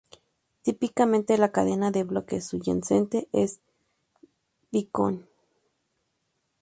[0.63, 3.59] Típicamente la cadena de bloques subyacente es
[4.71, 5.27] Bitcoin.